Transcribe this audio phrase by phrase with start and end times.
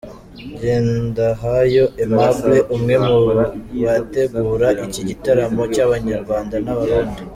[0.53, 3.17] Ngendahayo Aimable; umwe mu
[3.97, 7.21] bategura iki gitaramo cy'Abanyarwanda n'Abarundi.